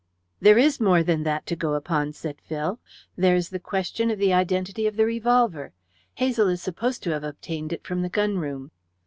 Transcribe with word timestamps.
"There 0.39 0.57
is 0.57 0.79
more 0.81 1.03
than 1.03 1.21
that 1.25 1.45
to 1.45 1.55
go 1.55 1.75
upon," 1.75 2.11
said 2.13 2.41
Phil. 2.41 2.79
"There 3.15 3.35
is 3.35 3.49
the 3.51 3.59
question 3.59 4.09
of 4.09 4.17
the 4.17 4.33
identity 4.33 4.87
of 4.87 4.95
the 4.95 5.05
revolver. 5.05 5.73
Hazel 6.15 6.47
is 6.47 6.59
supposed 6.59 7.03
to 7.03 7.11
have 7.11 7.23
obtained 7.23 7.71
it 7.71 7.85
from 7.85 8.01
the 8.01 8.09
gun 8.09 8.39
room." 8.39 8.71